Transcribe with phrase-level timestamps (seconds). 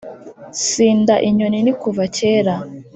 [0.67, 2.55] sinda inyoni nikuva kera,